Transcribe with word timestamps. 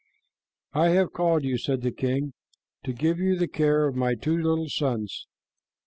"I 0.73 0.87
have 0.89 1.13
called 1.13 1.43
you," 1.43 1.59
said 1.59 1.81
the 1.83 1.91
king, 1.91 2.33
"to 2.85 2.91
give 2.91 3.19
you 3.19 3.37
the 3.37 3.47
care 3.47 3.85
of 3.85 3.93
my 3.95 4.15
two 4.15 4.35
little 4.35 4.67
sons. 4.67 5.27